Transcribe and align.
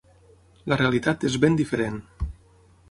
La 0.73 0.79
realitat 0.81 1.27
és 1.31 1.37
ben 1.45 1.59
diferent. 1.61 2.03